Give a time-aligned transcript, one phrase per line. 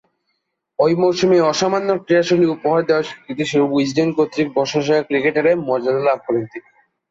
[0.79, 6.67] ঐ মৌসুমে অসামান্য ক্রীড়াশৈলী উপহার দেয়ার স্বীকৃতিস্বরূপ উইজডেন কর্তৃক বর্ষসেরা ক্রিকেটারের মর্যাদা লাভ করেন তিনি।